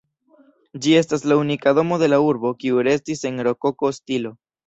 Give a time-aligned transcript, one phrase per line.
[0.85, 4.35] Ĝi estas la unika domo de la urbo kiu restis en rokoko stilo.